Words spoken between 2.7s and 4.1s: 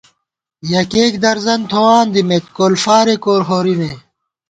فارےکول ہورِمے